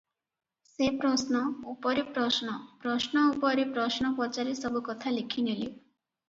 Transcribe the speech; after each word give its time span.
ସେ 0.67 0.85
ପ୍ରଶ୍ନ 1.01 1.41
ଉପରେ 1.73 2.03
ପ୍ରଶ୍ନ- 2.15 2.55
ପ୍ରଶ୍ନ 2.85 3.23
ଉପରେ 3.35 3.67
ପ୍ରଶ୍ନ 3.77 4.11
ପଚାରି 4.21 4.57
ସବୁକଥା 4.63 5.15
ଲେଖି 5.21 5.47
ନେଲେ। 5.51 5.71